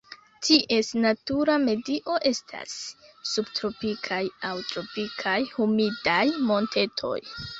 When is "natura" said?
1.01-1.57